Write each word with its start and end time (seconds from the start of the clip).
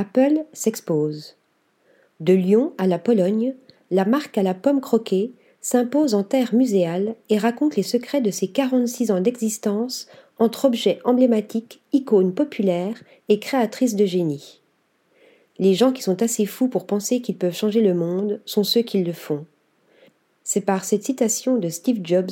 Apple 0.00 0.46
s'expose. 0.54 1.36
De 2.20 2.32
Lyon 2.32 2.72
à 2.78 2.86
la 2.86 2.98
Pologne, 2.98 3.54
la 3.90 4.06
marque 4.06 4.38
à 4.38 4.42
la 4.42 4.54
pomme 4.54 4.80
croquée 4.80 5.32
s'impose 5.60 6.14
en 6.14 6.22
terre 6.22 6.54
muséale 6.54 7.16
et 7.28 7.36
raconte 7.36 7.76
les 7.76 7.82
secrets 7.82 8.22
de 8.22 8.30
ses 8.30 8.48
46 8.48 9.10
ans 9.10 9.20
d'existence 9.20 10.08
entre 10.38 10.64
objets 10.64 11.00
emblématiques, 11.04 11.82
icônes 11.92 12.32
populaires 12.32 12.98
et 13.28 13.40
créatrices 13.40 13.94
de 13.94 14.06
génie. 14.06 14.62
Les 15.58 15.74
gens 15.74 15.92
qui 15.92 16.00
sont 16.02 16.22
assez 16.22 16.46
fous 16.46 16.68
pour 16.68 16.86
penser 16.86 17.20
qu'ils 17.20 17.36
peuvent 17.36 17.54
changer 17.54 17.82
le 17.82 17.92
monde 17.92 18.40
sont 18.46 18.64
ceux 18.64 18.80
qui 18.80 19.04
le 19.04 19.12
font. 19.12 19.44
C'est 20.44 20.62
par 20.62 20.86
cette 20.86 21.04
citation 21.04 21.58
de 21.58 21.68
Steve 21.68 22.00
Jobs 22.02 22.30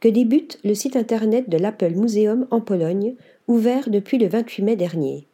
que 0.00 0.08
débute 0.08 0.58
le 0.64 0.74
site 0.74 0.96
internet 0.96 1.50
de 1.50 1.58
l'Apple 1.58 1.96
Museum 1.96 2.46
en 2.50 2.62
Pologne, 2.62 3.14
ouvert 3.46 3.90
depuis 3.90 4.16
le 4.16 4.26
28 4.26 4.62
mai 4.62 4.76
dernier. 4.76 5.26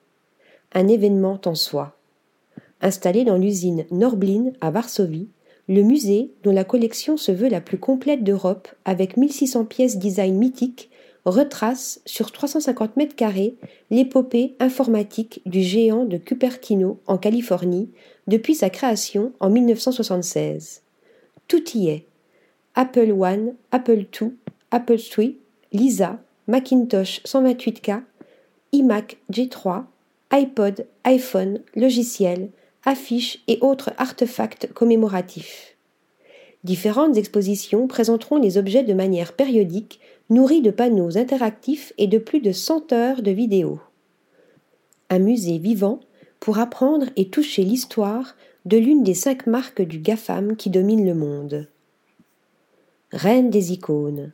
Un 0.79 0.89
événement 0.89 1.41
en 1.47 1.55
soi. 1.55 1.97
Installé 2.83 3.25
dans 3.25 3.39
l'usine 3.39 3.87
Norblin 3.91 4.53
à 4.61 4.71
Varsovie, 4.71 5.31
le 5.69 5.81
musée, 5.81 6.33
dont 6.43 6.53
la 6.53 6.65
collection 6.65 7.17
se 7.17 7.33
veut 7.33 7.49
la 7.49 7.63
plus 7.63 7.79
complète 7.79 8.23
d'Europe 8.23 8.69
avec 8.85 9.17
1600 9.17 9.65
pièces 9.65 9.97
design 9.97 10.37
mythiques, 10.37 10.91
retrace 11.25 12.03
sur 12.05 12.31
350 12.31 12.99
mètres 12.99 13.17
carrés 13.17 13.57
l'épopée 13.89 14.55
informatique 14.61 15.41
du 15.47 15.63
géant 15.63 16.05
de 16.05 16.19
Cupertino 16.19 17.01
en 17.07 17.17
Californie 17.17 17.89
depuis 18.27 18.55
sa 18.55 18.69
création 18.69 19.33
en 19.41 19.49
1976. 19.49 20.83
Tout 21.49 21.71
y 21.75 21.89
est. 21.89 22.05
Apple 22.75 23.13
One, 23.13 23.55
Apple 23.73 24.05
II, 24.21 24.33
Apple 24.71 24.99
III, 24.99 25.39
Lisa, 25.73 26.19
Macintosh 26.49 27.23
128K, 27.25 28.03
iMac 28.73 29.17
G3, 29.33 29.85
iPod, 30.31 30.87
iPhone, 31.05 31.61
logiciels, 31.75 32.51
affiches 32.85 33.43
et 33.49 33.59
autres 33.61 33.93
artefacts 33.99 34.73
commémoratifs. 34.73 35.77
Différentes 36.65 37.17
expositions 37.17 37.87
présenteront 37.87 38.39
les 38.39 38.59
objets 38.59 38.83
de 38.83 38.95
manière 38.95 39.35
périodique, 39.35 40.01
nourris 40.31 40.63
de 40.63 40.71
panneaux 40.71 41.17
interactifs 41.17 41.93
et 41.99 42.09
de 42.09 42.19
plus 42.19 42.41
de 42.41 42.53
100 42.53 42.93
heures 42.93 43.23
de 43.23 43.31
vidéos. 43.31 43.79
Un 45.11 45.21
musée 45.21 45.59
vivant 45.59 46.01
pour 46.41 46.59
apprendre 46.59 47.07
et 47.17 47.29
toucher 47.29 47.63
l'histoire 47.63 48.35
de 48.65 48.77
l'une 48.77 49.05
des 49.05 49.15
cinq 49.15 49.47
marques 49.47 49.83
du 49.83 50.01
GAFAM 50.01 50.57
qui 50.57 50.71
domine 50.71 51.07
le 51.07 51.15
monde. 51.15 51.69
Reine 53.13 53.51
des 53.51 53.73
icônes. 53.73 54.33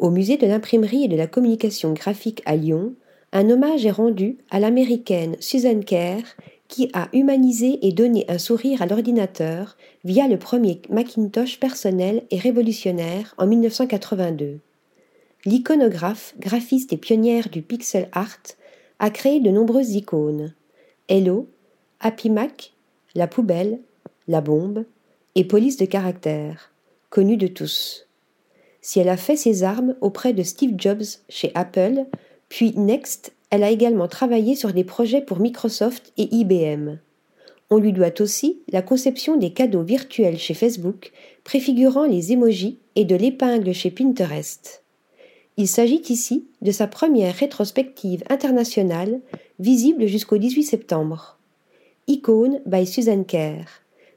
Au 0.00 0.10
musée 0.10 0.36
de 0.36 0.46
l'imprimerie 0.46 1.04
et 1.04 1.08
de 1.08 1.16
la 1.16 1.28
communication 1.28 1.92
graphique 1.92 2.42
à 2.44 2.56
Lyon, 2.56 2.94
un 3.36 3.50
hommage 3.50 3.84
est 3.84 3.90
rendu 3.90 4.38
à 4.48 4.58
l'américaine 4.58 5.36
Susan 5.40 5.80
Kerr 5.80 6.22
qui 6.68 6.88
a 6.94 7.10
humanisé 7.12 7.78
et 7.86 7.92
donné 7.92 8.24
un 8.28 8.38
sourire 8.38 8.80
à 8.80 8.86
l'ordinateur 8.86 9.76
via 10.04 10.26
le 10.26 10.38
premier 10.38 10.80
Macintosh 10.88 11.60
personnel 11.60 12.22
et 12.30 12.38
révolutionnaire 12.38 13.34
en 13.36 13.46
1982. 13.46 14.60
L'iconographe, 15.44 16.34
graphiste 16.40 16.94
et 16.94 16.96
pionnière 16.96 17.50
du 17.50 17.60
pixel 17.60 18.08
art, 18.12 18.38
a 19.00 19.10
créé 19.10 19.40
de 19.40 19.50
nombreuses 19.50 19.94
icônes. 19.94 20.54
Hello, 21.10 21.46
Happy 22.00 22.30
Mac, 22.30 22.72
la 23.14 23.26
poubelle, 23.26 23.80
la 24.28 24.40
bombe 24.40 24.86
et 25.34 25.44
police 25.44 25.76
de 25.76 25.84
caractère, 25.84 26.72
connues 27.10 27.36
de 27.36 27.48
tous. 27.48 28.06
Si 28.80 28.98
elle 28.98 29.10
a 29.10 29.18
fait 29.18 29.36
ses 29.36 29.62
armes 29.62 29.94
auprès 30.00 30.32
de 30.32 30.42
Steve 30.42 30.76
Jobs 30.78 31.04
chez 31.28 31.52
Apple, 31.54 32.06
puis 32.48 32.72
Next 32.76 33.32
elle 33.50 33.62
a 33.62 33.70
également 33.70 34.08
travaillé 34.08 34.56
sur 34.56 34.72
des 34.72 34.84
projets 34.84 35.20
pour 35.20 35.38
Microsoft 35.38 36.12
et 36.16 36.34
IBM. 36.34 36.98
On 37.70 37.78
lui 37.78 37.92
doit 37.92 38.20
aussi 38.20 38.60
la 38.72 38.82
conception 38.82 39.36
des 39.36 39.52
cadeaux 39.52 39.82
virtuels 39.82 40.38
chez 40.38 40.54
Facebook, 40.54 41.12
préfigurant 41.44 42.04
les 42.04 42.32
emojis 42.32 42.78
et 42.96 43.04
de 43.04 43.14
l'épingle 43.14 43.72
chez 43.72 43.90
Pinterest. 43.90 44.82
Il 45.56 45.68
s'agit 45.68 46.02
ici 46.08 46.48
de 46.60 46.72
sa 46.72 46.86
première 46.86 47.34
rétrospective 47.34 48.24
internationale, 48.28 49.20
visible 49.58 50.06
jusqu'au 50.06 50.38
18 50.38 50.64
septembre. 50.64 51.38
Icône 52.08 52.60
by 52.66 52.86
Susan 52.86 53.22
Kerr 53.24 53.64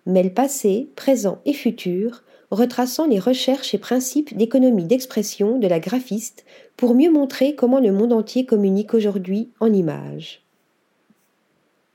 mêle 0.09 0.34
passé, 0.34 0.89
présent 0.95 1.39
et 1.45 1.53
futur 1.53 2.23
retraçant 2.52 3.06
les 3.06 3.20
recherches 3.20 3.74
et 3.74 3.78
principes 3.78 4.36
d'économie 4.36 4.86
d'expression 4.86 5.60
de 5.60 5.68
la 5.68 5.80
graphiste 5.80 6.46
pour 6.78 6.96
mieux 6.96 7.12
montrer 7.12 7.56
comment 7.56 7.80
le 7.80 7.92
monde 7.92 8.14
entier 8.14 8.46
communique 8.46 8.94
aujourd'hui 8.94 9.50
en 9.60 9.72
images. 9.72 10.42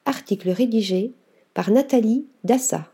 Article 0.05 0.51
rédigé 0.51 1.13
par 1.55 1.71
Nathalie 1.71 2.27
Dassa. 2.45 2.89